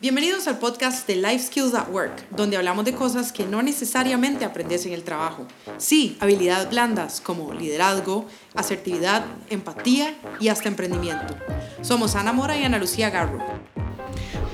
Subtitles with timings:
[0.00, 4.46] Bienvenidos al podcast de Life Skills at Work, donde hablamos de cosas que no necesariamente
[4.46, 5.46] aprendes en el trabajo.
[5.76, 8.24] Sí, habilidades blandas como liderazgo,
[8.54, 11.36] asertividad, empatía y hasta emprendimiento.
[11.82, 13.44] Somos Ana Mora y Ana Lucía Garro.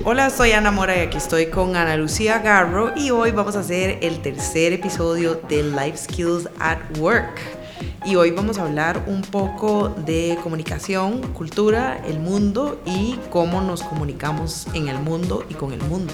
[0.03, 3.61] Hola, soy Ana Mora y aquí estoy con Ana Lucía Garro y hoy vamos a
[3.61, 7.56] hacer el tercer episodio de Life Skills at Work
[8.05, 13.83] y hoy vamos a hablar un poco de comunicación, cultura, el mundo y cómo nos
[13.83, 16.13] comunicamos en el mundo y con el mundo.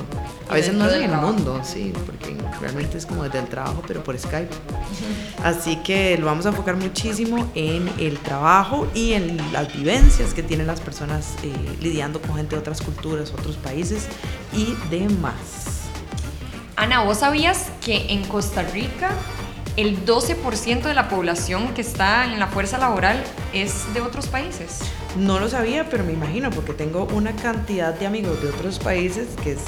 [0.49, 3.83] A veces no es en el mundo, sí, porque realmente es como desde el trabajo,
[3.87, 4.49] pero por Skype.
[5.43, 10.41] Así que lo vamos a enfocar muchísimo en el trabajo y en las vivencias que
[10.41, 14.07] tienen las personas eh, lidiando con gente de otras culturas, otros países
[14.51, 15.63] y demás.
[16.75, 19.11] Ana, ¿vos sabías que en Costa Rica
[19.75, 23.23] el 12% de la población que está en la fuerza laboral
[23.53, 24.79] es de otros países.
[25.17, 29.29] No lo sabía, pero me imagino, porque tengo una cantidad de amigos de otros países
[29.43, 29.61] que es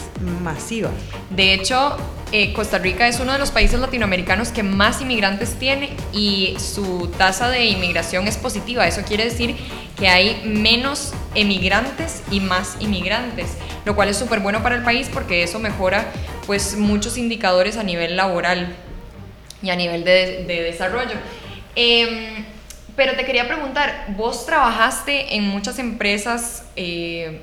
[0.43, 0.91] masiva.
[1.29, 1.97] De hecho,
[2.31, 7.11] eh, Costa Rica es uno de los países latinoamericanos que más inmigrantes tiene y su
[7.17, 8.87] tasa de inmigración es positiva.
[8.87, 9.55] Eso quiere decir
[9.97, 13.51] que hay menos emigrantes y más inmigrantes,
[13.85, 16.11] lo cual es súper bueno para el país porque eso mejora
[16.45, 18.75] pues muchos indicadores a nivel laboral
[19.65, 21.15] y a nivel de, desarrollo.
[21.75, 22.45] Em,
[22.95, 26.65] pero te quería preguntar, vos trabajaste en muchas empresas...
[26.75, 27.41] Eh,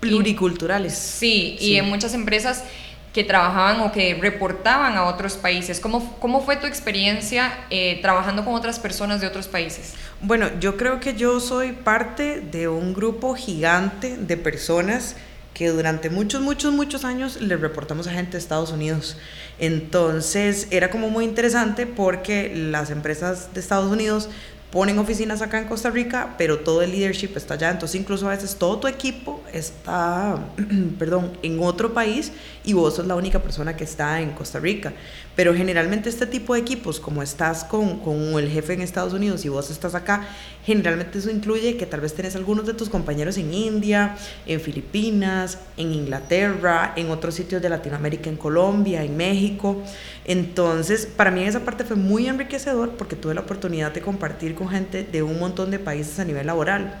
[0.00, 0.94] Pluriculturales.
[0.94, 2.64] sí, y en muchas empresas
[3.12, 5.80] que trabajaban o que reportaban a otros países.
[5.80, 9.94] ¿Cómo, cómo fue tu experiencia eh, trabajando con otras personas de otros países?
[10.20, 15.16] Bueno, yo creo que yo soy parte de un grupo gigante de personas
[15.54, 19.16] que durante muchos, muchos, muchos años le reportamos a gente de Estados Unidos.
[19.58, 24.28] Entonces era como muy interesante porque las empresas de Estados Unidos
[24.72, 27.70] ponen oficinas acá en Costa Rica, pero todo el leadership está allá.
[27.70, 30.38] Entonces, incluso a veces todo tu equipo está,
[30.98, 32.32] perdón, en otro país
[32.64, 34.94] y vos sos la única persona que está en Costa Rica.
[35.36, 39.44] Pero generalmente este tipo de equipos, como estás con, con el jefe en Estados Unidos
[39.44, 40.26] y vos estás acá,
[40.64, 44.16] generalmente eso incluye que tal vez tenés algunos de tus compañeros en India,
[44.46, 49.82] en Filipinas, en Inglaterra, en otros sitios de Latinoamérica, en Colombia, en México.
[50.24, 54.61] Entonces, para mí esa parte fue muy enriquecedor porque tuve la oportunidad de compartir con
[54.68, 57.00] gente de un montón de países a nivel laboral.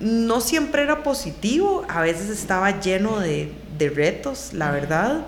[0.00, 5.26] No siempre era positivo, a veces estaba lleno de, de retos, la verdad.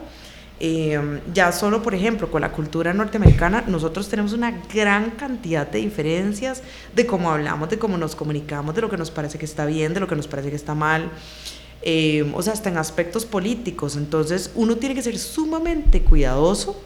[0.62, 5.78] Em, ya solo, por ejemplo, con la cultura norteamericana, nosotros tenemos una gran cantidad de
[5.78, 6.62] diferencias
[6.94, 9.94] de cómo hablamos, de cómo nos comunicamos, de lo que nos parece que está bien,
[9.94, 11.10] de lo que nos parece que está mal.
[11.80, 13.96] Em, o sea, hasta en aspectos políticos.
[13.96, 16.78] Entonces, uno tiene que ser sumamente cuidadoso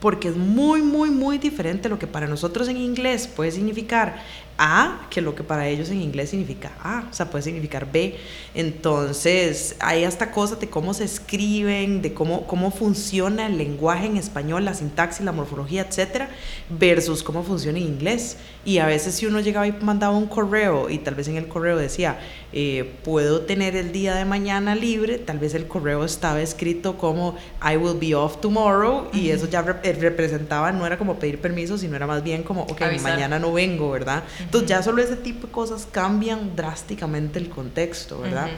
[0.00, 4.22] porque es muy, muy, muy diferente lo que para nosotros en inglés puede significar
[4.60, 8.16] A que lo que para ellos en inglés significa A, o sea, puede significar B.
[8.54, 14.16] Entonces, hay hasta cosas de cómo se escriben, de cómo, cómo funciona el lenguaje en
[14.16, 16.28] español, la sintaxis, la morfología, etcétera,
[16.68, 18.36] versus cómo funciona en inglés.
[18.64, 21.46] Y a veces si uno llegaba y mandaba un correo y tal vez en el
[21.46, 22.18] correo decía,
[22.52, 27.36] eh, puedo tener el día de mañana libre, tal vez el correo estaba escrito como
[27.62, 29.62] I will be off tomorrow y eso ya
[29.92, 33.90] representaba, no era como pedir permiso, sino era más bien como, ok, mañana no vengo,
[33.90, 34.24] ¿verdad?
[34.40, 38.48] Entonces ya solo ese tipo de cosas cambian drásticamente el contexto, ¿verdad?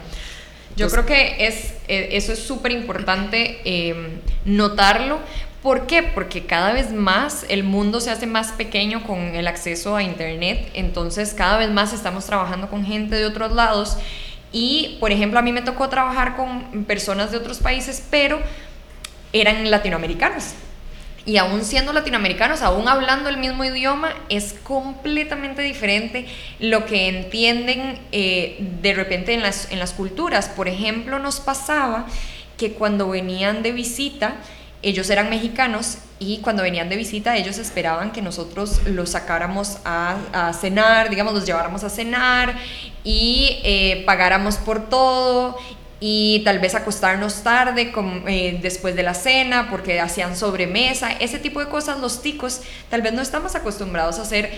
[0.75, 5.19] Yo creo que es, eh, eso es súper importante em, notarlo.
[5.61, 6.01] ¿Por qué?
[6.01, 10.71] Porque cada vez más el mundo se hace más pequeño con el acceso a Internet,
[10.73, 13.97] entonces cada vez más estamos trabajando con gente de otros lados
[14.51, 18.39] y, por ejemplo, a mí me tocó trabajar con personas de otros países, pero
[19.33, 20.53] eran latinoamericanos.
[21.25, 26.25] Y aún siendo latinoamericanos, aún hablando el mismo idioma, es completamente diferente
[26.59, 30.49] lo que entienden eh, de repente en las, en las culturas.
[30.49, 32.07] Por ejemplo, nos pasaba
[32.57, 34.35] que cuando venían de visita,
[34.83, 40.51] ellos eran mexicanos y cuando venían de visita ellos esperaban que nosotros los sacáramos a,
[40.59, 42.55] cenar, digamos, los lleváramos a cenar
[43.03, 45.57] y eh, pagáramos por todo
[46.03, 47.93] y tal vez acostarnos tarde
[48.27, 53.03] eh, después de la cena porque hacían sobremesa, ese tipo de cosas los ticos tal
[53.03, 54.51] vez no estamos acostumbrados a hacer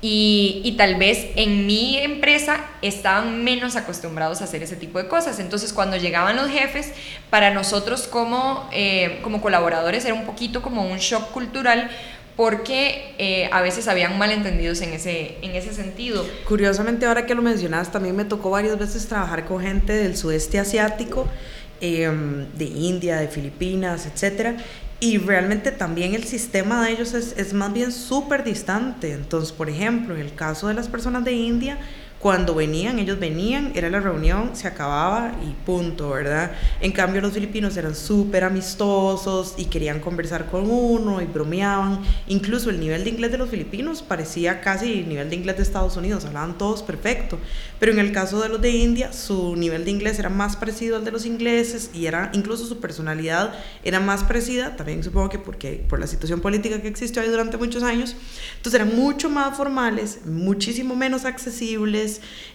[0.00, 5.40] y, tal vez en mi empresa estaban menos acostumbrados a hacer ese tipo de cosas.
[5.40, 6.92] Entonces cuando llegaban los jefes,
[7.30, 11.90] para nosotros como, eh, como colaboradores era un poquito como un shock cultural
[12.38, 16.24] porque eh, a veces habían malentendidos en ese, en ese sentido.
[16.46, 20.60] Curiosamente, ahora que lo mencionas, también me tocó varias veces trabajar con gente del sudeste
[20.60, 21.26] asiático,
[21.80, 24.56] em, de India, de Filipinas, etcétera,
[25.00, 29.10] y realmente también el sistema de ellos es, es más bien súper distante.
[29.14, 31.76] Entonces, por ejemplo, en el caso de las personas de India,
[32.18, 36.50] cuando venían, ellos venían, era la reunión, se acababa y punto, ¿verdad?
[36.80, 42.00] En cambio los filipinos eran súper amistosos y querían conversar con uno y bromeaban.
[42.26, 45.62] Incluso el nivel de inglés de los filipinos parecía casi el nivel de inglés de
[45.62, 47.38] Estados Unidos, hablaban todos perfecto.
[47.78, 50.96] Pero en el caso de los de India, su nivel de inglés era más parecido
[50.96, 53.54] al de los ingleses y era incluso su personalidad
[53.84, 57.56] era más parecida, también supongo que porque por la situación política que existió ahí durante
[57.58, 58.16] muchos años.
[58.56, 62.07] Entonces eran mucho más formales, muchísimo menos accesibles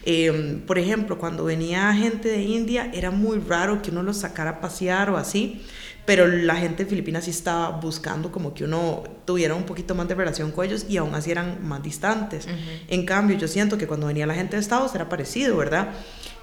[0.06, 4.52] Em, por ejemplo, cuando venía gente de India, era muy raro que uno los sacara
[4.52, 5.62] a pasear o así,
[6.06, 10.08] pero la gente de Filipinas sí estaba buscando como que uno tuviera un poquito más
[10.08, 12.46] de relación con ellos y aún así eran más distantes.
[12.90, 15.94] En cambio, yo siento que cuando venía la gente de Estados era parecido, ¿verdad?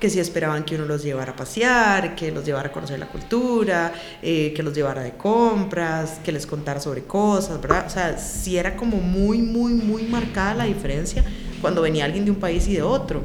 [0.01, 3.09] que si esperaban que uno los llevara a pasear, que los llevara a conocer la
[3.09, 3.93] cultura,
[4.23, 7.85] eh, que los llevara de compras, que les contara sobre cosas, ¿verdad?
[7.87, 11.23] O sea, sí era como muy, muy, muy marcada la diferencia
[11.61, 13.23] cuando venía alguien de un país y de otro.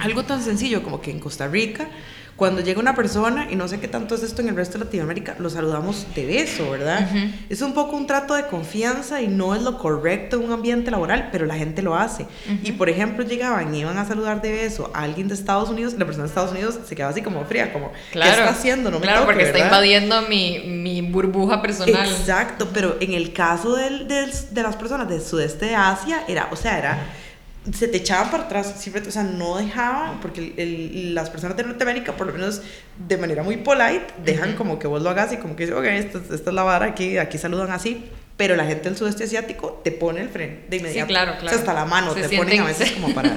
[0.00, 1.88] Algo tan sencillo como que en Costa Rica
[2.38, 4.84] cuando llega una persona, y no sé qué tanto es esto en el resto de
[4.84, 7.10] Latinoamérica, lo saludamos de beso, ¿verdad?
[7.50, 10.92] Es un poco un trato de confianza y no es lo correcto en un ambiente
[10.92, 12.26] laboral, pero la gente lo hace.
[12.62, 15.94] Y por ejemplo, llegaban y iban a saludar de beso a alguien de Estados Unidos,
[15.98, 18.92] la persona de Estados Unidos se quedaba así como fría, como, claro, ¿qué está haciendo?
[18.92, 22.08] No me Claro, porque está invadiendo mi, mi, burbuja personal.
[22.08, 26.50] Exacto, pero en el caso del, del, de las personas del sudeste de Asia, era,
[26.52, 27.00] o sea, era
[27.72, 31.64] se te echaban para atrás, siempre, o sea, no dejaban, porque el, las personas de
[31.64, 32.62] Norteamérica, por lo menos
[32.96, 35.84] de manera muy polite, dejan como que vos lo hagas y como que dices, ok,
[35.84, 38.04] esta, esta, es la vara, aquí, aquí saludan así,
[38.36, 41.08] pero la gente del sudeste asiático te pone el freno de inmediato.
[41.08, 41.46] Sí, claro, claro.
[41.46, 43.36] O sea, hasta la mano te ponen a veces como para,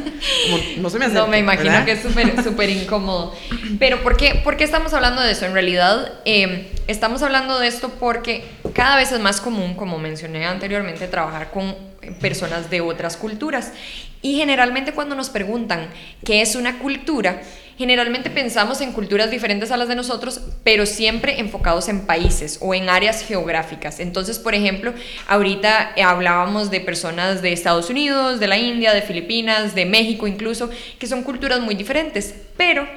[0.78, 1.16] no se me hace.
[1.16, 3.36] No, me imagino que es súper, súper incómodo.
[3.80, 5.46] Pero ¿por qué, ¿por qué estamos hablando de eso?
[5.48, 10.46] En realidad, eh, estamos hablando de esto porque cada vez es más común, como mencioné
[10.46, 11.91] anteriormente, trabajar con
[12.22, 13.74] personas de otras culturas.
[14.22, 15.90] Y generalmente cuando nos preguntan
[16.24, 17.42] qué es una cultura,
[17.78, 22.76] generalmente pensamos en culturas diferentes a las de nosotros, pero siempre enfocados en países o
[22.76, 24.00] en áreas geográficas.
[24.00, 24.94] Entonces, por ejemplo,
[25.28, 30.70] ahorita hablábamos de personas de Estados Unidos, de la India, de Filipinas, de México incluso,
[31.00, 32.88] que son culturas muy diferentes, pero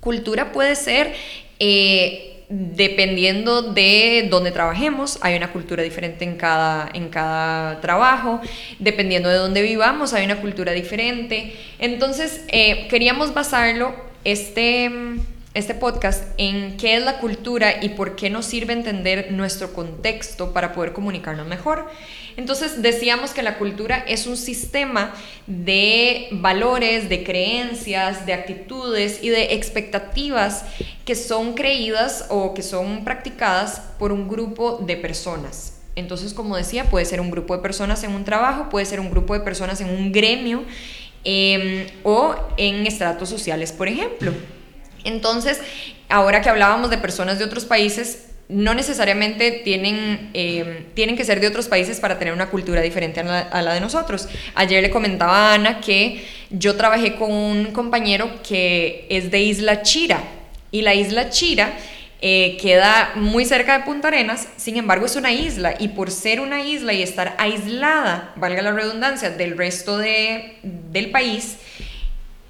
[0.00, 1.14] cultura puede ser...
[1.58, 8.40] Eh, dependiendo de dónde trabajemos, hay una cultura diferente en cada, en cada trabajo,
[8.80, 11.54] dependiendo de dónde vivamos, hay una cultura diferente.
[11.78, 13.94] Entonces, eh, queríamos basarlo,
[14.24, 14.90] este,
[15.52, 20.52] este podcast, en qué es la cultura y por qué nos sirve entender nuestro contexto
[20.52, 21.90] para poder comunicarnos mejor.
[22.36, 25.12] Entonces decíamos que la cultura es un sistema
[25.48, 30.64] de valores, de creencias, de actitudes y de expectativas
[31.04, 35.80] que son creídas o que son practicadas por un grupo de personas.
[35.96, 39.10] Entonces, como decía, puede ser un grupo de personas en un trabajo, puede ser un
[39.10, 40.62] grupo de personas en un gremio
[41.24, 44.32] em, o en estratos sociales, por ejemplo.
[45.04, 45.60] Entonces,
[46.08, 51.40] ahora que hablábamos de personas de otros países, no necesariamente tienen, eh, tienen que ser
[51.40, 54.28] de otros países para tener una cultura diferente a la, de nosotros.
[54.54, 60.20] Ayer le comentaba Ana que yo trabajé con un compañero que es de Isla Chira
[60.72, 61.74] y la Isla Chira
[62.22, 66.40] eh, queda muy cerca de Punta Arenas, sin embargo es una isla y por ser
[66.40, 71.56] una isla y estar aislada, valga la redundancia, del resto de, del país,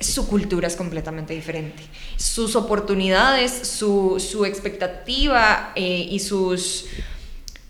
[0.01, 1.83] su cultura es completamente diferente.
[2.17, 6.87] Sus oportunidades, su, expectativa eh, y sus,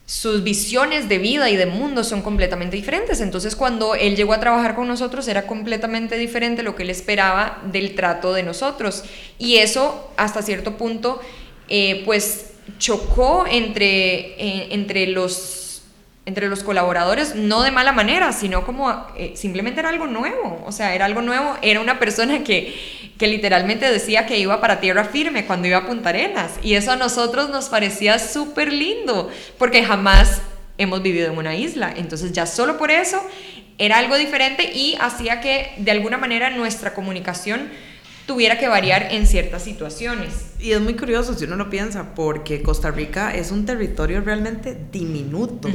[0.06, 3.20] sus visiones de vida y de mundo son completamente diferentes.
[3.20, 7.62] Entonces cuando él llegó a trabajar con nosotros era completamente diferente lo que él esperaba
[7.70, 9.04] del trato de nosotros.
[9.38, 11.20] Y eso hasta cierto punto
[11.68, 12.46] eh, pues
[12.78, 15.59] chocó entre, eh, entre los
[16.30, 20.70] entre los colaboradores, no de mala manera, sino como eh, simplemente era algo nuevo, o
[20.70, 22.72] sea, era algo nuevo, era una persona que,
[23.18, 26.92] que literalmente decía que iba para tierra firme cuando iba a Punta Arenas, y eso
[26.92, 30.40] a nosotros nos parecía súper lindo, porque jamás
[30.78, 33.20] hemos vivido en una isla, entonces ya solo por eso
[33.76, 37.70] era algo diferente y hacía que de alguna manera nuestra comunicación
[38.26, 40.50] tuviera que variar en ciertas situaciones.
[40.60, 44.76] Y es muy curioso si uno lo piensa, porque Costa Rica es un territorio realmente
[44.92, 45.70] diminuto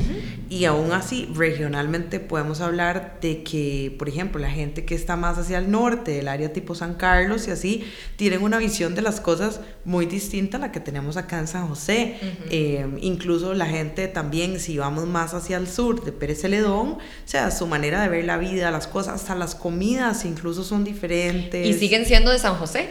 [0.48, 5.40] y aún así regionalmente podemos hablar de que, por ejemplo, la gente que está más
[5.40, 7.84] hacia el norte, el área tipo San Carlos y así,
[8.16, 11.68] tienen una visión de las cosas muy distinta a la que tenemos acá en San
[11.68, 12.18] José.
[12.52, 17.00] Eh, incluso la gente también, si vamos más hacia el sur de Pérez Celedón, o
[17.26, 21.66] sea, su manera de ver la vida, las cosas, hasta las comidas incluso son diferentes.
[21.66, 22.90] Y siguen siendo de San José.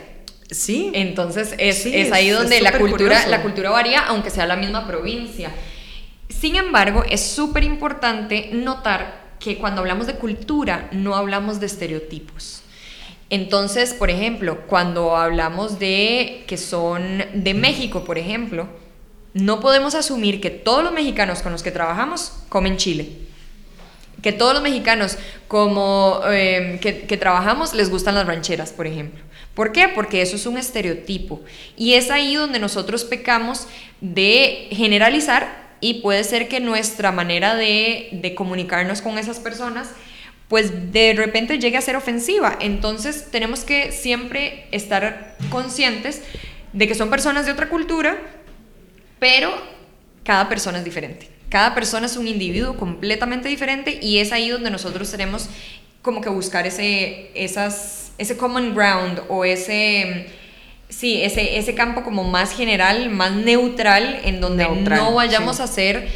[0.51, 0.91] Sí.
[0.95, 5.51] Entonces es, es ahí donde la, cultura, la cultura varía, aunque sea la misma provincia.
[6.29, 12.63] Sin embargo, es súper importante notar que cuando hablamos de cultura no hablamos de estereotipos.
[13.31, 18.69] Entonces, por ejemplo, cuando hablamos de que son de México, por ejemplo,
[19.33, 23.09] no podemos asumir que todos los mexicanos con los que trabajamos comen chile.
[24.21, 25.19] Que todos los mexicanos
[25.49, 29.23] como que, que trabajamos les gustan las rancheras, por ejemplo.
[29.55, 29.89] ¿Por qué?
[29.89, 31.41] Porque eso es un estereotipo.
[31.77, 33.67] Y es ahí donde nosotros pecamos
[34.01, 39.91] de generalizar y puede ser que nuestra manera de, de comunicarnos con esas personas
[40.49, 42.57] pues de repente llegue a ser ofensiva.
[42.61, 46.23] Entonces tenemos que siempre estar conscientes
[46.73, 48.19] de que son personas de otra cultura,
[49.19, 49.51] pero
[50.23, 51.29] cada persona es diferente.
[51.49, 55.49] Cada persona es un individuo completamente diferente y es ahí donde nosotros tenemos
[56.03, 60.27] como que buscar ese, esas, ese common ground o ese,
[60.89, 66.09] sí, ese, ese campo como más general, más neutral, en donde no vayamos a hacer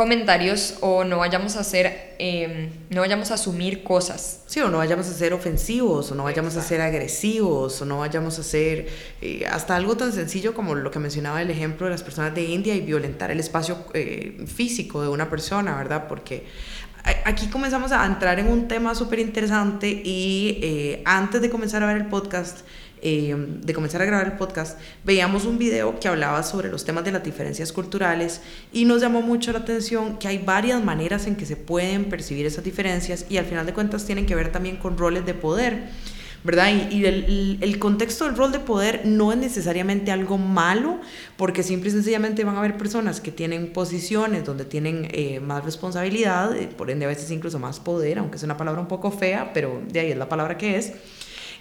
[0.00, 4.44] comentarios o no vayamos a hacer, em, no vayamos a asumir cosas.
[4.46, 7.98] Sí, o no vayamos a ser ofensivos, o no vayamos a ser agresivos, o no
[7.98, 8.88] vayamos a ser
[9.20, 12.44] eh, hasta algo tan sencillo como lo que mencionaba el ejemplo de las personas de
[12.44, 16.06] India y violentar el espacio eh, físico de una persona, ¿verdad?
[16.08, 16.44] Porque
[17.24, 21.86] aquí comenzamos a entrar en un tema súper interesante y eh, antes de comenzar a
[21.86, 22.60] ver el podcast,
[23.02, 27.04] eh, de comenzar a grabar el podcast, veíamos un video que hablaba sobre los temas
[27.04, 28.40] de las diferencias culturales
[28.72, 32.46] y nos llamó mucho la atención que hay varias maneras en que se pueden percibir
[32.46, 35.88] esas diferencias y al final de cuentas tienen que ver también con roles de poder.
[36.42, 36.70] ¿Verdad?
[36.90, 40.98] Y, el, el, contexto del rol de poder no es necesariamente algo malo,
[41.36, 45.64] porque simple y sencillamente van a haber personas que tienen posiciones donde tienen eh, más
[45.64, 49.10] responsabilidad, eh, por ende a veces incluso más poder, aunque es una palabra un poco
[49.10, 50.92] fea, pero de ahí es la palabra que es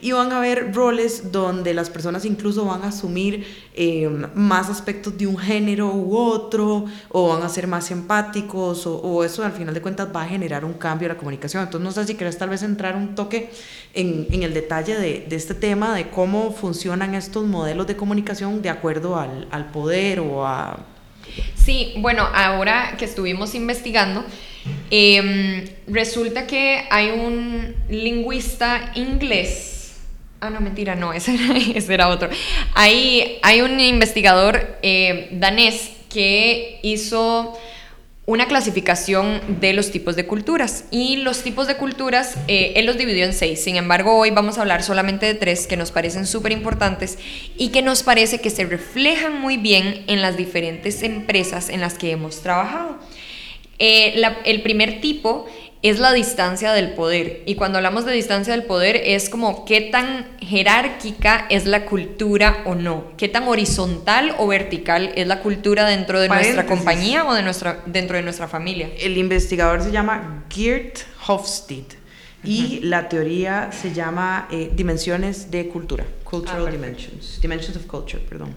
[0.01, 5.17] y van a haber roles donde las personas incluso van a asumir eh, más aspectos
[5.17, 9.73] de un género u otro, o van a ser más empáticos, o, eso al final
[9.73, 11.63] de cuentas va a generar un cambio en la comunicación.
[11.63, 13.49] Entonces no sé si quieres tal vez entrar un toque
[13.93, 19.17] en, el detalle de, este tema, de cómo funcionan estos modelos de comunicación de acuerdo
[19.17, 20.85] al, poder o a...
[21.55, 24.23] Sí, bueno, ahora que estuvimos investigando,
[24.89, 29.78] eh, resulta que hay un lingüista inglés
[30.41, 31.35] Ah, no, mentira, no, ese
[31.89, 32.29] era, otro.
[32.73, 37.57] Hay, hay un investigador eh, danés que hizo
[38.25, 40.85] una clasificación de los tipos de culturas.
[40.91, 43.61] Y los tipos de culturas, eh, él los dividió en seis.
[43.63, 47.17] Sin embargo, hoy vamos a hablar solamente de tres que nos parecen súper importantes
[47.57, 51.95] y que nos parece que se reflejan muy bien en las diferentes empresas en las
[51.95, 52.99] que hemos trabajado.
[53.79, 55.47] Eh, el primer tipo
[55.81, 57.43] es la distancia del poder.
[57.45, 62.63] Y cuando hablamos de distancia del poder es como qué tan jerárquica es la cultura
[62.65, 67.33] o no, qué tan horizontal o vertical es la cultura dentro de nuestra compañía o
[67.33, 68.89] de nuestra, dentro de nuestra familia.
[68.99, 71.99] El investigador se llama Geert Hofstede
[72.43, 78.21] y la teoría se llama eh, dimensiones de cultura, cultural ah, dimensions, dimensions of culture,
[78.27, 78.55] perdón.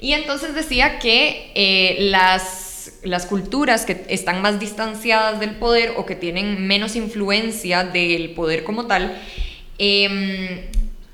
[0.00, 2.63] Y entonces decía que eh, las
[3.02, 8.64] las culturas que están más distanciadas del poder o que tienen menos influencia del poder
[8.64, 9.16] como tal,
[9.78, 10.62] em,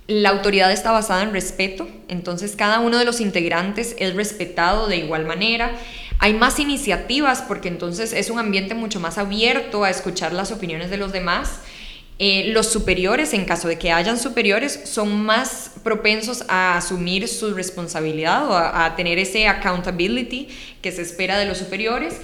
[0.06, 4.96] la autoridad está basada en respeto, entonces cada uno de los integrantes es respetado de
[4.96, 5.70] igual manera.
[6.18, 10.90] Hay más iniciativas porque entonces es un ambiente mucho más abierto a escuchar las opiniones
[10.90, 11.60] de los demás.
[12.22, 17.54] Eh, los superiores, en caso de que hayan superiores, son más propensos a asumir su
[17.54, 20.46] responsabilidad o a, tener ese accountability
[20.82, 22.20] que se espera de los superiores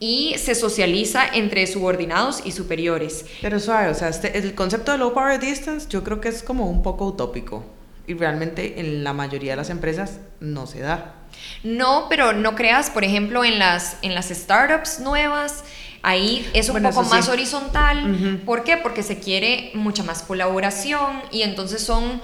[0.00, 3.26] y se socializa entre subordinados y superiores.
[3.42, 6.42] Pero suave, o sea, este, el concepto de low power distance yo creo que es
[6.42, 7.66] como un poco utópico
[8.06, 11.16] y realmente en la mayoría de las empresas no se da.
[11.62, 15.64] No, pero no creas, por ejemplo, en las, en las startups nuevas,
[16.06, 18.42] Ahí es un poco más horizontal.
[18.44, 18.76] ¿Por qué?
[18.76, 22.20] Porque se quiere mucha más colaboración y entonces son,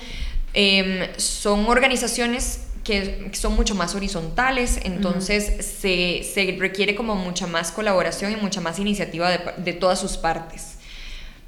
[0.52, 7.72] em, son organizaciones que son mucho más horizontales, entonces se, se, requiere como mucha más
[7.72, 10.76] colaboración y mucha más iniciativa de, de todas sus partes.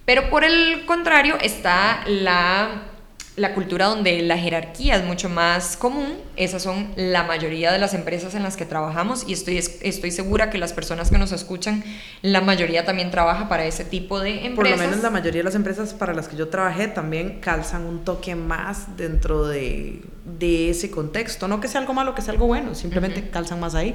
[0.06, 2.91] Pero por el contrario está la
[3.34, 7.94] la cultura donde la jerarquía es mucho más común, esas son la mayoría de las
[7.94, 11.82] empresas en las que trabajamos y estoy, estoy segura que las personas que nos escuchan,
[12.20, 14.54] la mayoría también trabaja para ese tipo de empresas.
[14.54, 17.86] Por lo menos la mayoría de las empresas para las que yo trabajé también calzan
[17.86, 22.32] un toque más dentro de, de ese contexto, no que sea algo malo, que sea
[22.32, 23.94] algo bueno, simplemente calzan más ahí.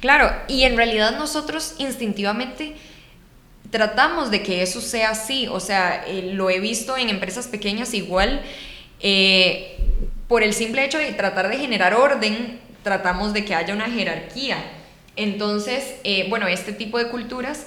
[0.00, 2.76] Claro, y en realidad nosotros instintivamente
[3.70, 7.94] tratamos de que eso sea así, o sea, eh, lo he visto en empresas pequeñas
[7.94, 8.42] igual
[9.00, 9.78] eh,
[10.28, 14.56] por el simple hecho de tratar de generar orden, tratamos de que haya una jerarquía.
[15.16, 17.66] Entonces, eh, bueno, este tipo de culturas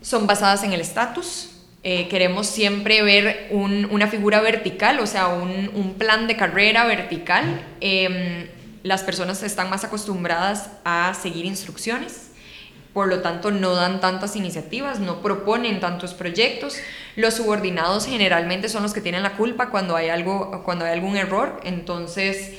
[0.00, 1.50] son basadas en el estatus,
[1.82, 7.62] queremos siempre ver una figura vertical, o sea, un, plan de carrera vertical.
[7.82, 8.46] Em,
[8.82, 12.23] las personas están más acostumbradas a seguir instrucciones,
[12.94, 16.76] por lo tanto no dan tantas iniciativas, no proponen tantos proyectos.
[17.16, 21.16] Los subordinados generalmente son los que tienen la culpa cuando hay, algo, cuando hay algún
[21.16, 22.52] error, entonces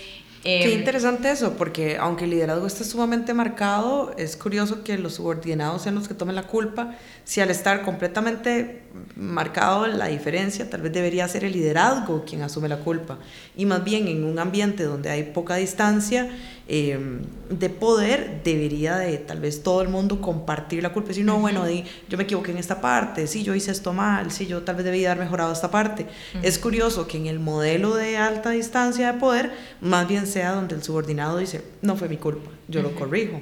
[0.46, 5.16] Qué em, interesante eso, porque aunque el liderazgo esté sumamente marcado, es curioso que los
[5.16, 8.84] subordinados sean los que tomen la culpa, si al estar completamente
[9.16, 13.18] marcado la diferencia, tal vez debería ser el liderazgo quien asume la culpa.
[13.56, 16.30] Y más bien en un ambiente donde hay poca distancia
[16.68, 21.10] em, de poder, debería de tal vez todo el mundo compartir la culpa.
[21.10, 21.66] Decir, no, bueno,
[22.10, 24.86] yo me equivoqué en esta parte, sí, yo hice esto mal, sí, yo tal vez
[24.86, 26.06] debía haber mejorado esta parte.
[26.42, 30.76] Es curioso que en el modelo de alta distancia de poder, más bien sea donde
[30.76, 33.42] el subordinado dice, no fue mi culpa, yo lo corrijo.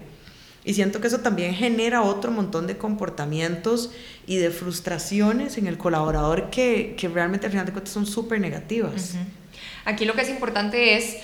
[0.66, 3.92] Y siento que eso también genera otro montón de comportamientos
[4.26, 8.40] y de frustraciones en el colaborador que, que realmente al final de cuentas son súper
[8.40, 9.16] negativas.
[9.86, 11.18] Aquí lo que es importante es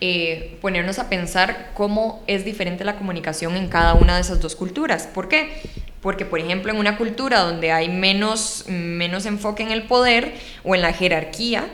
[0.00, 4.56] eh, ponernos a pensar cómo es diferente la comunicación en cada una de esas dos
[4.56, 5.06] culturas.
[5.06, 5.62] ¿Por qué?
[6.00, 10.34] Porque, por ejemplo, en una cultura donde hay menos, menos enfoque en el poder
[10.64, 11.68] o en la jerarquía,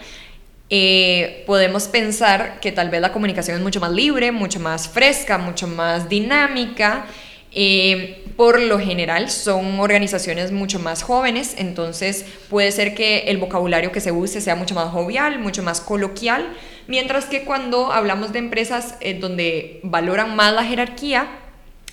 [0.71, 5.39] eh, podemos pensar que tal vez la comunicación es mucho más libre, mucho más fresca,
[5.39, 7.07] mucho más dinámica.
[7.53, 13.91] Eh, por lo general son organizaciones mucho más jóvenes, entonces puede ser que el vocabulario
[13.91, 16.47] que se use sea mucho más jovial, mucho más coloquial,
[16.87, 21.27] mientras que cuando hablamos de empresas eh, donde valoran más la jerarquía,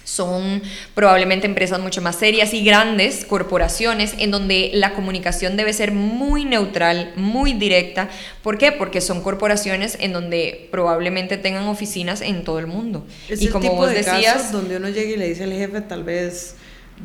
[0.05, 0.62] son
[0.93, 6.45] probablemente empresas mucho más serias y grandes, corporaciones, en donde la comunicación debe ser muy
[6.45, 8.09] neutral, muy directa.
[8.41, 8.71] ¿Por qué?
[8.71, 13.05] Porque son corporaciones en donde probablemente tengan oficinas en todo el mundo.
[13.29, 16.55] y como vos decías, donde uno llega y le dice al jefe tal vez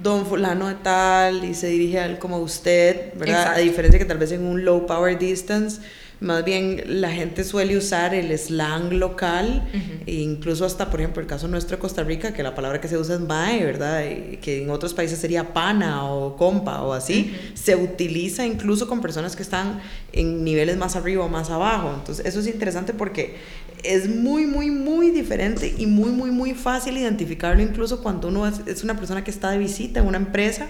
[0.02, 3.54] don fulano de tal y se dirige a él como usted, ¿verdad?
[3.54, 5.80] A diferencia que tal vez en un low power distance
[6.20, 9.64] más bien la gente suele usar el slang local,
[10.06, 12.88] e incluso hasta, por ejemplo, el caso nuestro de Costa Rica, que la palabra que
[12.88, 14.04] se usa es mae, ¿verdad?
[14.04, 19.00] Y que en otros países sería pana o compa o así, se utiliza incluso con
[19.00, 19.80] personas que están
[20.12, 21.94] en niveles más arriba o más abajo.
[21.98, 23.36] Entonces, eso es interesante porque
[23.82, 28.60] es muy, muy, muy diferente y muy, muy, muy fácil identificarlo incluso cuando uno es,
[28.66, 30.68] es una persona que está de visita en una empresa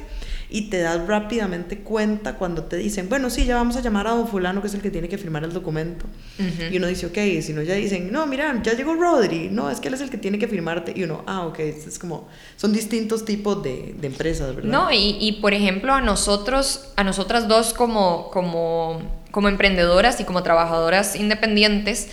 [0.51, 4.11] y te das rápidamente cuenta cuando te dicen, bueno, sí, ya vamos a llamar a
[4.11, 6.07] don fulano que es el que tiene que firmar el documento.
[6.71, 9.79] Y uno dice, ok, si no ya dicen, no, mira, ya llegó Rodri, no, es
[9.79, 10.93] que él es el que tiene que firmarte.
[10.97, 14.71] Y uno, ah, ok, es como, son distintos tipos de, de empresas, ¿verdad?
[14.71, 20.25] No, y, y, por ejemplo, a nosotros, a nosotras dos como, como, como emprendedoras y
[20.25, 22.09] como trabajadoras independientes,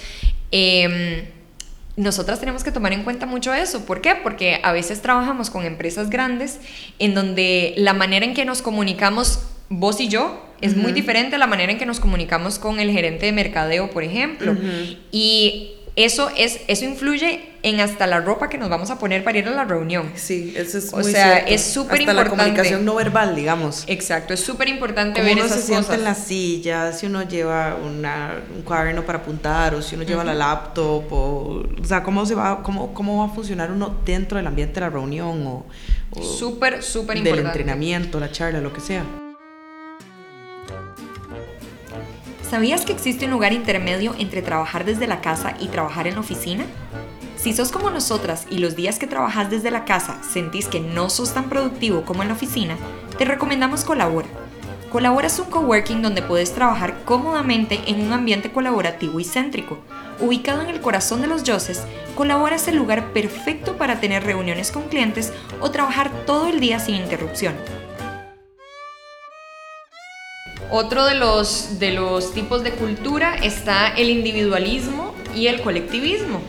[0.52, 1.32] eh,
[1.98, 3.86] nosotras tenemos que tomar en cuenta mucho eso.
[3.86, 4.16] ¿Por qué?
[4.16, 6.60] Porque a veces trabajamos con empresas grandes
[7.00, 11.40] en donde la manera en que nos comunicamos vos y yo es muy diferente a
[11.40, 14.56] la manera en que nos comunicamos con el gerente de mercadeo, por ejemplo.
[15.12, 19.40] Y eso, es, eso influye en hasta la ropa que nos vamos a poner para
[19.40, 20.12] ir a la reunión.
[20.14, 22.24] Sí, eso es O sea, es súper importante.
[22.24, 23.84] la comunicación no verbal, digamos.
[23.88, 25.62] Exacto, es súper importante ver esas cosas.
[25.62, 29.96] se siente en la silla, si uno lleva una, un cuaderno para apuntar, o si
[29.96, 33.72] uno lleva la laptop, o, o sea, cómo, se va, cómo, cómo va a funcionar
[33.72, 35.66] uno dentro del ambiente de la reunión, o,
[36.22, 37.42] súper, súper importante.
[37.42, 39.04] Del entrenamiento, la charla, lo que sea.
[42.50, 46.22] ¿Sabías que existe un lugar intermedio entre trabajar desde la casa y trabajar en la
[46.22, 46.66] oficina?
[47.36, 51.10] Si sos como nosotras y los días que trabajas desde la casa sentís que no
[51.10, 52.78] sos tan productivo como en la oficina,
[53.18, 54.30] te recomendamos Colabora.
[54.90, 59.80] Colabora es un coworking donde puedes trabajar cómodamente en un ambiente colaborativo y céntrico.
[60.22, 61.84] Ubicado en el corazón de los Yoses,
[62.16, 66.80] Colabora es el lugar perfecto para tener reuniones con clientes o trabajar todo el día
[66.80, 67.56] sin interrupción.
[70.70, 76.42] Otro de los, de los tipos de cultura está el individualismo y el colectivismo.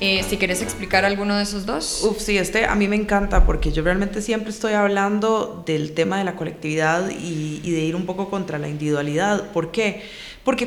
[0.00, 2.02] Eh, si quieres explicar alguno de esos dos.
[2.02, 6.18] Uf, sí, este a mí me encanta porque yo realmente siempre estoy hablando del tema
[6.18, 9.52] de la colectividad y, de ir un poco contra la individualidad.
[9.52, 10.02] ¿Por qué?
[10.02, 10.02] Porque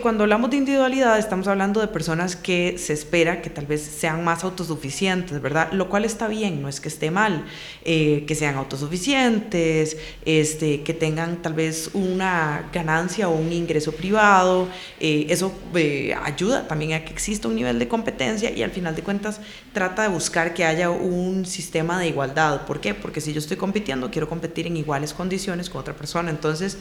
[0.02, 4.24] cuando hablamos de individualidad estamos hablando de personas que se espera que tal vez sean
[4.24, 5.72] más autosuficientes, ¿verdad?
[5.74, 7.46] Lo cual está bien, no es que esté mal,
[7.84, 14.68] eh, que sean autosuficientes, este, que tengan tal vez una ganancia o un ingreso privado,
[15.00, 18.96] eh, eso eh, ayuda también a que exista un nivel de competencia y al final
[18.96, 19.42] de cuentas
[19.74, 22.66] trata de buscar que haya un sistema de igualdad.
[22.66, 22.94] ¿Por qué?
[22.94, 26.30] Porque si yo estoy compitiendo, quiero competir en iguales condiciones con otra persona.
[26.30, 26.78] Entonces,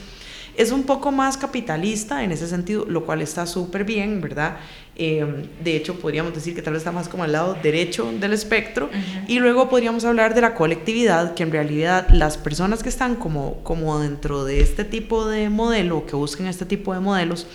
[0.57, 4.57] es un poco más capitalista en ese sentido, lo cual está súper bien, ¿verdad?
[4.97, 8.33] Em, de hecho, podríamos decir que tal vez está más como al lado derecho del
[8.33, 8.91] espectro.
[9.27, 13.63] Y luego podríamos hablar de la colectividad, que en realidad las personas que están como,
[13.65, 17.47] como dentro de este tipo de modelo, que buscan este tipo de modelos,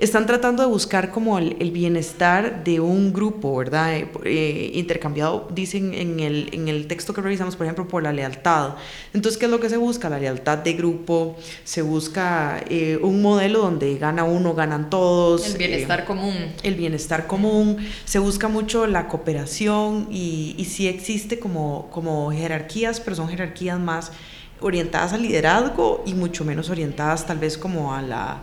[0.00, 3.94] están tratando de buscar como el, bienestar de un grupo, ¿verdad?
[3.94, 8.10] Eh, eh, intercambiado, dicen en el, en el texto que revisamos, por ejemplo, por la
[8.10, 8.76] lealtad.
[9.12, 10.08] Entonces, ¿qué es lo que se busca?
[10.08, 15.46] La lealtad de grupo, se busca eh, un modelo donde gana uno, ganan todos.
[15.46, 16.34] El bienestar común.
[16.62, 23.00] El bienestar común, se busca mucho la cooperación y, y sí existe como, como jerarquías,
[23.00, 24.12] pero son jerarquías más
[24.60, 28.42] orientadas al liderazgo y mucho menos orientadas tal vez como a la,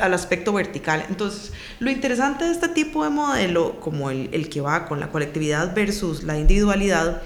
[0.00, 1.04] al, aspecto vertical.
[1.08, 5.10] Entonces, lo interesante de este tipo de modelo, como el, el, que va con la
[5.10, 7.22] colectividad versus la individualidad,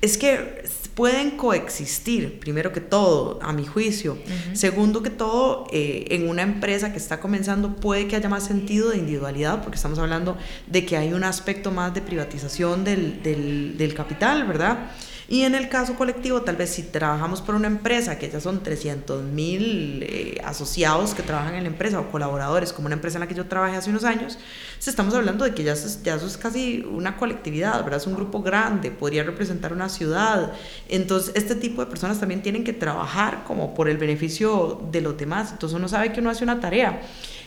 [0.00, 4.18] es que pueden coexistir, primero que todo, a mi juicio.
[4.52, 8.90] Segundo que todo, eh, en una empresa que está comenzando puede que haya más sentido
[8.90, 13.78] de individualidad, porque estamos hablando de que hay un aspecto más de privatización del, del,
[13.78, 14.90] del capital, ¿verdad?
[15.32, 18.62] Y en el caso colectivo, tal vez si trabajamos por una empresa, que ya son
[18.62, 23.20] 300 mil eh, asociados que trabajan en la empresa o colaboradores, como una empresa en
[23.20, 24.38] la que yo trabajé hace unos años,
[24.84, 27.98] estamos hablando de que ya, ya eso es casi una colectividad, ¿verdad?
[28.00, 30.52] Es un grupo grande, podría representar una ciudad.
[30.90, 35.16] Entonces, este tipo de personas también tienen que trabajar como por el beneficio de los
[35.16, 35.52] demás.
[35.52, 37.00] Entonces, uno sabe que uno hace una tarea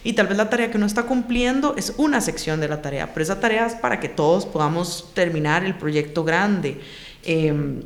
[0.06, 3.12] y tal vez la tarea que uno está cumpliendo es una sección de la tarea,
[3.12, 6.80] pero esa tarea es para que todos podamos terminar el proyecto grande.
[7.26, 7.82] Em,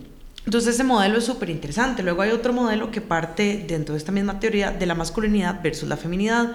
[0.46, 2.02] entonces ese modelo es súper interesante.
[2.02, 5.88] Luego hay otro modelo que parte dentro de esta misma teoría de la masculinidad versus
[5.88, 6.54] la feminidad.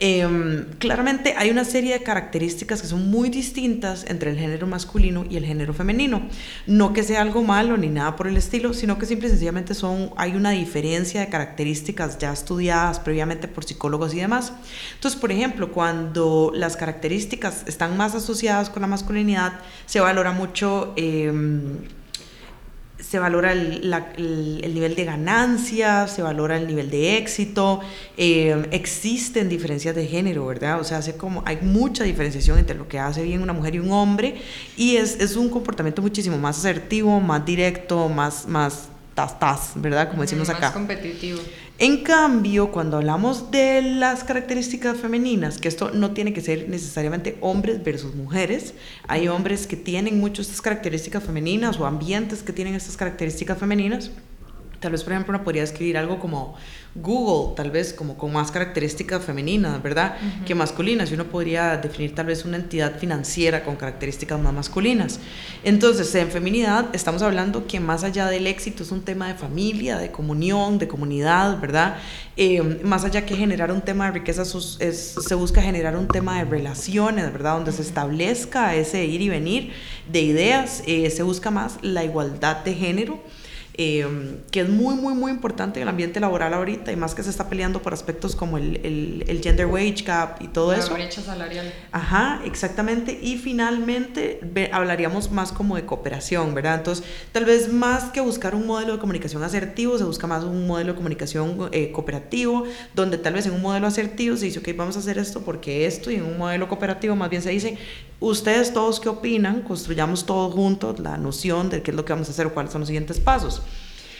[0.00, 5.24] Em, claramente hay una serie de características que son muy distintas entre el género masculino
[5.30, 6.22] y el género femenino.
[6.66, 9.74] No que sea algo malo ni nada por el estilo, sino que simple y sencillamente
[9.74, 14.54] son, hay una diferencia de características ya estudiadas previamente por psicólogos y demás.
[14.94, 20.94] Entonces, por ejemplo, cuando las características están más asociadas con la masculinidad, se valora mucho...
[20.96, 21.32] Eh,
[23.08, 23.80] se valora el,
[24.74, 27.80] nivel de ganancia, se valora el nivel de éxito,
[28.16, 30.80] eh, existen diferencias de género, ¿verdad?
[30.80, 33.78] O sea, hace como, hay mucha diferenciación entre lo que hace bien una mujer y
[33.78, 34.36] un hombre
[34.76, 40.10] y es, es un comportamiento muchísimo más asertivo, más directo, más, más tas, tas, ¿verdad?
[40.10, 40.66] Como decimos acá.
[40.66, 41.38] Más competitivo.
[41.78, 47.36] En cambio, cuando hablamos de las características femeninas, que esto no tiene que ser necesariamente
[47.42, 48.72] hombres versus mujeres,
[49.06, 54.10] hay hombres que tienen muchas estas características femeninas o ambientes que tienen estas características femeninas.
[54.80, 56.54] Tal vez, por ejemplo, uno podría escribir algo como
[56.94, 60.16] Google, tal vez como con más características femeninas, ¿verdad?
[60.46, 61.10] Que masculinas.
[61.10, 65.20] Y uno podría definir tal vez una entidad financiera con características más masculinas.
[65.62, 69.98] Entonces, en feminidad estamos hablando que más allá del éxito es un tema de familia,
[69.98, 71.96] de comunión, de comunidad, ¿verdad?
[72.36, 76.44] Eh, más allá que generar un tema de riqueza, se busca generar un tema de
[76.44, 77.54] relaciones, ¿verdad?
[77.54, 79.72] Donde se establezca ese ir y venir
[80.10, 83.20] de ideas, eh, se busca más la igualdad de género.
[83.78, 87.22] Em, que es muy, muy, muy importante en el ambiente laboral ahorita y más que
[87.22, 90.92] se está peleando por aspectos como el, el, el gender wage gap y todo eso.
[90.92, 91.70] La brecha salarial.
[91.92, 93.18] Ajá, exactamente.
[93.20, 94.40] Y finalmente
[94.72, 96.76] hablaríamos más como de cooperación, ¿verdad?
[96.76, 100.66] Entonces, tal vez más que buscar un modelo de comunicación asertivo, se busca más un
[100.66, 104.68] modelo de comunicación eh, cooperativo, donde tal vez en un modelo asertivo se dice, ok,
[104.74, 107.76] vamos a hacer esto porque esto, y en un modelo cooperativo más bien se dice,
[108.20, 112.28] ustedes todos qué opinan, construyamos todos juntos la noción de qué es lo que vamos
[112.28, 113.60] a hacer o cuáles son los siguientes pasos.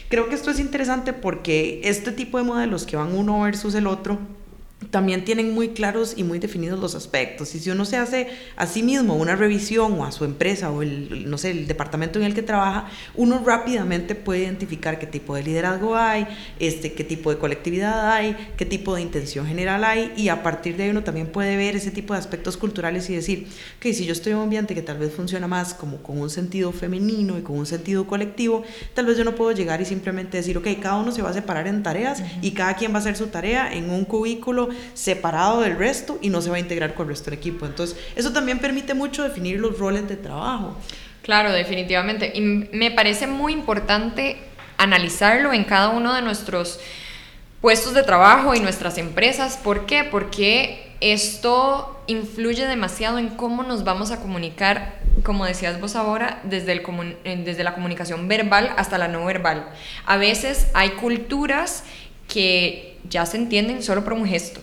[0.08, 3.86] Creo que esto es interesante porque este tipo de modelos que van uno versus el
[3.86, 4.18] otro,
[4.96, 7.54] también tienen muy claros y muy definidos los aspectos.
[7.54, 10.80] Y si uno se hace a sí mismo una revisión o a su empresa o
[10.80, 15.34] el, no sé, el departamento en el que trabaja, uno rápidamente puede identificar qué tipo
[15.34, 16.26] de liderazgo hay,
[16.60, 20.78] este, qué tipo de colectividad hay, qué tipo de intención general hay y a partir
[20.78, 23.48] de ahí uno también puede ver ese tipo de aspectos culturales y decir,
[23.80, 26.30] que si yo estoy en un ambiente que tal vez funciona más como con un
[26.30, 28.62] sentido femenino y con un sentido colectivo,
[28.94, 31.34] tal vez yo no puedo llegar y simplemente decir, ok, cada uno se va a
[31.34, 35.60] separar en tareas y cada quien va a hacer su tarea en un cubículo separado
[35.60, 37.66] del resto y no se va a integrar con el resto del equipo.
[37.66, 40.76] Entonces, eso también permite mucho definir los roles de trabajo.
[41.22, 42.32] Claro, definitivamente.
[42.34, 44.38] Y me parece muy importante
[44.78, 46.78] analizarlo en cada uno de nuestros
[47.60, 49.56] puestos de trabajo y nuestras empresas.
[49.56, 50.04] ¿Por qué?
[50.04, 56.72] Porque esto influye demasiado en cómo nos vamos a comunicar, como decías vos ahora, desde,
[56.72, 59.68] el desde la comunicación verbal hasta la no verbal.
[60.06, 61.84] A veces hay culturas
[62.28, 64.60] que ya se entienden solo por un gesto.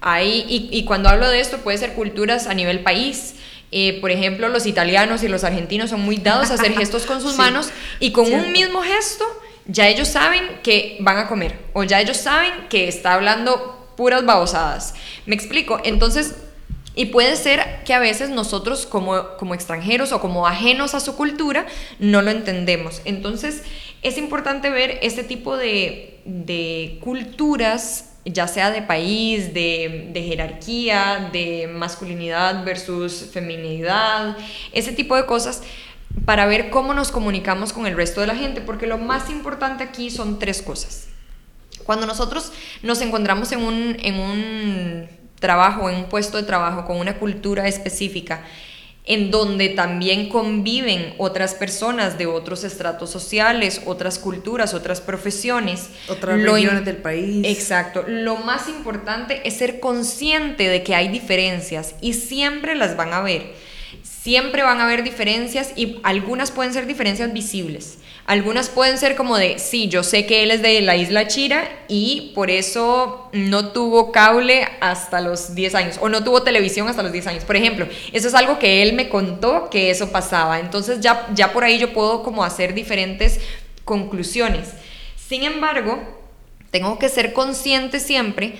[0.00, 3.34] Ahí, y, cuando hablo de esto puede ser culturas a nivel país.
[3.72, 7.20] Eh, por ejemplo, los italianos y los argentinos son muy dados a hacer gestos con
[7.20, 9.24] sus manos y con un mismo gesto
[9.66, 14.24] ya ellos saben que van a comer o ya ellos saben que está hablando puras
[14.24, 14.94] babosadas.
[15.26, 15.80] ¿Me explico?
[15.84, 16.34] Entonces,
[16.94, 21.14] y puede ser que a veces nosotros como, como extranjeros o como ajenos a su
[21.14, 21.66] cultura
[21.98, 23.00] no lo entendemos.
[23.04, 23.62] Entonces,
[24.02, 31.30] es importante ver este tipo de, de culturas ya sea de país, de, de, jerarquía,
[31.32, 34.36] de masculinidad versus feminidad,
[34.72, 35.62] ese tipo de cosas,
[36.24, 39.84] para ver cómo nos comunicamos con el resto de la gente, porque lo más importante
[39.84, 41.08] aquí son tres cosas.
[41.84, 42.52] Cuando nosotros
[42.82, 47.66] nos encontramos en un, en un trabajo, en un puesto de trabajo con una cultura
[47.66, 48.44] específica,
[49.04, 55.88] en donde también conviven otras personas de otros estratos sociales, otras culturas, otras profesiones.
[56.08, 57.46] Otras regiones del país.
[57.46, 58.04] Exacto.
[58.06, 63.20] Lo más importante es ser consciente de que hay diferencias y siempre las van a
[63.22, 63.69] ver.
[64.22, 67.96] Siempre van a haber diferencias y algunas pueden ser diferencias visibles.
[68.26, 71.66] Algunas pueden ser como de, sí, yo sé que él es de la isla Chira
[71.88, 77.02] y por eso no tuvo cable hasta los 10 años o no tuvo televisión hasta
[77.02, 77.44] los 10 años.
[77.44, 80.60] Por ejemplo, eso es algo que él me contó que eso pasaba.
[80.60, 83.40] Entonces ya, ya por ahí yo puedo como hacer diferentes
[83.86, 84.68] conclusiones.
[85.16, 85.98] Sin embargo,
[86.70, 88.58] tengo que ser consciente siempre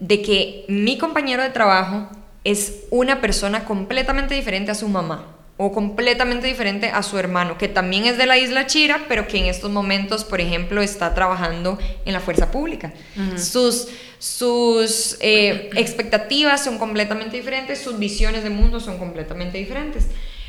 [0.00, 2.08] de que mi compañero de trabajo
[2.44, 5.26] es una persona completamente diferente a su mamá
[5.58, 9.38] o completamente diferente a su hermano, que también es de la isla Chira, pero que
[9.38, 12.92] en estos momentos, por ejemplo, está trabajando en la fuerza pública.
[13.36, 20.06] Sus, sus eh, expectativas son completamente diferentes, sus visiones de mundo son completamente diferentes.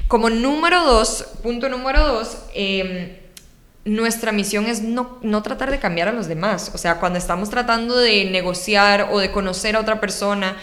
[0.08, 3.18] Como número dos, punto número dos, em,
[3.86, 6.72] nuestra misión es no, no, tratar de cambiar a los demás.
[6.74, 10.56] O sea, cuando estamos tratando de negociar o de conocer a otra persona,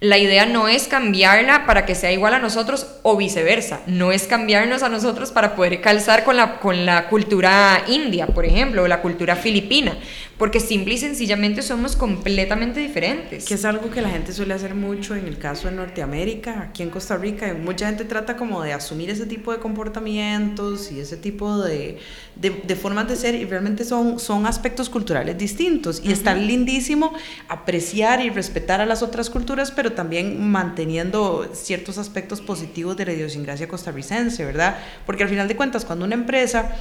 [0.00, 3.80] la idea no es cambiarla para que sea igual a nosotros o viceversa.
[3.86, 8.44] No es cambiarnos a nosotros para poder calzar con la, con la cultura india, por
[8.44, 9.96] ejemplo, o la cultura filipina
[10.38, 13.46] porque simple y sencillamente somos completamente diferentes.
[13.46, 16.82] Que es algo que la gente suele hacer mucho en el caso de Norteamérica, aquí
[16.82, 21.16] en Costa Rica, mucha gente trata como de asumir ese tipo de comportamientos y ese
[21.16, 21.98] tipo de,
[22.34, 27.14] de, formas de ser y realmente son, son aspectos culturales distintos y está lindísimo
[27.48, 33.12] apreciar y respetar a las otras culturas, pero también manteniendo ciertos aspectos positivos de la
[33.14, 34.76] idiosincrasia costarricense, ¿verdad?
[35.06, 36.76] Porque al final de cuentas, cuando una empresa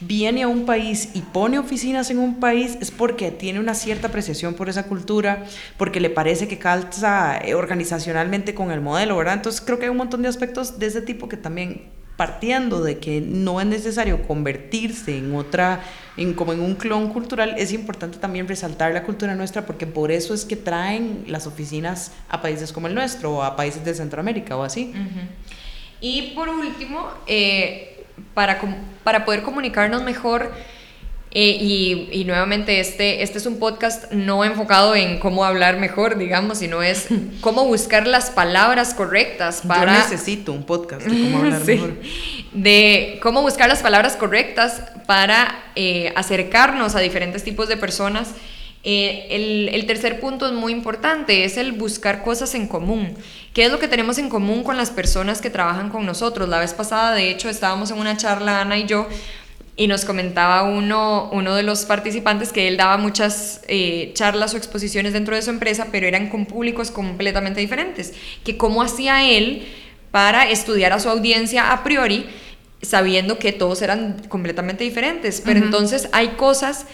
[0.00, 4.08] viene a un país y pone oficinas en un país es porque tiene una cierta
[4.08, 5.44] apreciación por esa cultura,
[5.76, 9.34] porque le parece que calza eh, organizacionalmente con el modelo, ¿verdad?
[9.34, 12.98] Entonces creo que hay un montón de aspectos de ese tipo que también partiendo de
[12.98, 15.80] que no es necesario convertirse en otra,
[16.18, 20.12] en, como en un clon cultural, es importante también resaltar la cultura nuestra porque por
[20.12, 23.94] eso es que traen las oficinas a países como el nuestro o a países de
[23.94, 24.92] Centroamérica o así.
[26.02, 27.99] Y por último, eh,
[28.34, 28.60] para,
[29.04, 30.52] para poder comunicarnos mejor.
[31.32, 36.18] Eh, y, y, nuevamente, este, este es un podcast no enfocado en cómo hablar mejor,
[36.18, 37.06] digamos, sino es
[37.40, 39.94] cómo buscar las palabras correctas para...
[39.94, 41.94] Yo necesito un podcast de cómo hablar mejor.
[42.52, 48.32] De cómo buscar las palabras correctas para eh, acercarnos a diferentes tipos de personas.
[48.82, 53.14] Eh, el, el tercer punto es muy importante, es el buscar cosas en común.
[53.52, 56.48] ¿Qué es lo que tenemos en común con las personas que trabajan con nosotros?
[56.48, 59.08] La vez pasada, de hecho, estábamos en una charla, Ana y yo,
[59.74, 64.56] y nos comentaba uno, uno de los participantes que él daba muchas eh, charlas o
[64.56, 68.12] exposiciones dentro de su empresa, pero eran con públicos completamente diferentes.
[68.44, 69.66] Que cómo hacía él
[70.12, 72.26] para estudiar a su audiencia a priori,
[72.82, 75.42] sabiendo que todos eran completamente diferentes.
[75.44, 76.86] Pero entonces hay cosas,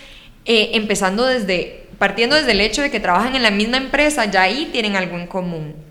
[0.46, 4.40] eh, empezando desde, partiendo desde el hecho de que trabajan en la misma empresa, ya
[4.40, 5.86] ahí tienen algo en común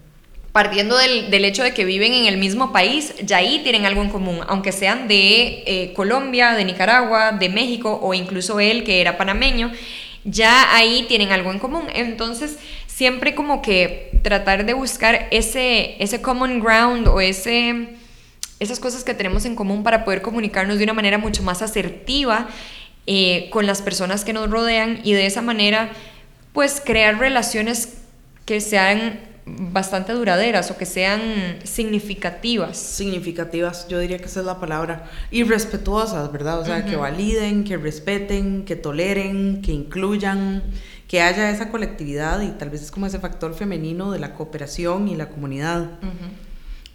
[0.56, 4.02] partiendo del, del, hecho de que viven en el mismo país, ya ahí tienen algo
[4.02, 9.02] en común, aunque sean de eh, Colombia, de Nicaragua, de México o incluso él que
[9.02, 9.74] era panameño,
[10.24, 11.84] ya ahí tienen algo en común.
[11.94, 17.90] Entonces, siempre como que tratar de buscar ese, ese common ground o ese,
[18.62, 22.48] esas cosas que tenemos en común para poder comunicarnos de una manera mucho más asertiva
[23.08, 25.92] eh, con las personas que nos rodean y de esa manera,
[26.54, 27.98] pues crear relaciones
[28.46, 31.22] que sean bastante duraderas o que sean
[31.64, 32.78] significativas.
[32.78, 35.10] Significativas, yo diría que esa es la palabra.
[35.32, 36.60] Y respetuosas, ¿verdad?
[36.60, 40.64] O sea, que validen, que respeten, que toleren, que incluyan,
[41.08, 45.08] que haya esa colectividad y tal vez es como ese factor femenino de la cooperación
[45.08, 45.92] y la comunidad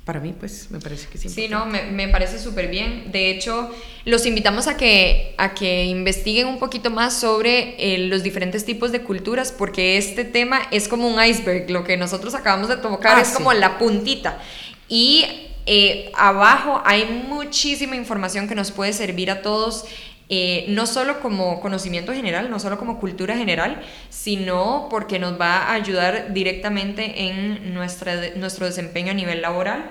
[0.04, 1.28] para mí, pues me parece que sí.
[1.28, 3.12] Sí, no, me, me parece súper bien.
[3.12, 3.70] De hecho,
[4.04, 8.92] los invitamos a que, a que investiguen un poquito más sobre eh, los diferentes tipos
[8.92, 11.70] de culturas, porque este tema es como un iceberg.
[11.70, 14.40] Lo que nosotros acabamos de tocar ah, es como la puntita.
[14.88, 15.26] Y
[15.66, 19.84] eh, abajo hay muchísima información que nos puede servir a todos
[20.32, 25.64] eh, no solo como conocimiento general, no solo como cultura general, sino porque nos va
[25.64, 29.90] a ayudar directamente en nuestra, nuestro desempeño a nivel laboral.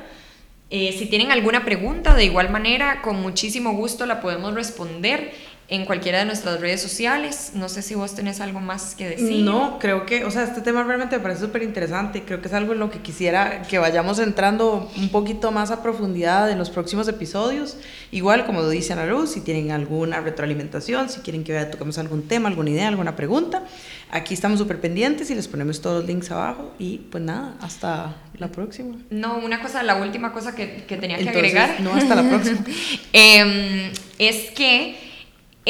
[0.70, 5.34] Eh, si tienen alguna pregunta, de igual manera, con muchísimo gusto la podemos responder
[5.70, 7.52] en cualquiera de nuestras redes sociales.
[7.54, 9.46] No sé si vos tenés algo más que decir.
[9.46, 12.24] No, creo que, o sea, este tema realmente me parece súper interesante.
[12.24, 15.84] Creo que es algo en lo que quisiera que vayamos entrando un poquito más a
[15.84, 17.78] profundidad en los próximos episodios.
[18.10, 22.50] Igual, como dice Ana Luz, si tienen alguna retroalimentación, si quieren que toquemos algún tema,
[22.50, 23.64] alguna idea, alguna pregunta,
[24.10, 26.74] aquí estamos súper pendientes y les ponemos todos los links abajo.
[26.80, 28.98] Y pues nada, hasta la próxima.
[29.12, 31.80] No, una cosa, la última cosa que, que tenía que agregar.
[31.82, 32.58] No, hasta la próxima.
[33.14, 35.09] Em, es que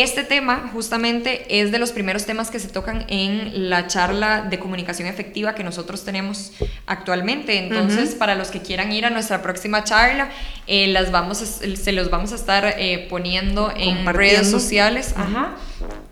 [0.01, 4.59] este tema justamente es de los primeros temas que se tocan en la charla de
[4.59, 6.51] comunicación efectiva que nosotros tenemos
[6.85, 7.57] actualmente.
[7.57, 10.29] Entonces, para los que quieran ir a nuestra próxima charla,
[10.67, 15.13] eh, las vamos se los vamos a estar eh, poniendo en redes sociales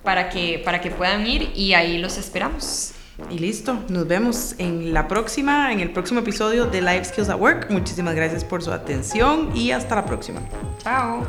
[0.03, 2.93] para, que, para que puedan ir y ahí los esperamos.
[3.31, 7.39] Y listo, nos vemos en la próxima, en el próximo episodio de Life Skills at
[7.39, 7.71] Work.
[7.71, 10.41] Muchísimas gracias por su atención y hasta la próxima.
[10.83, 11.25] Chao.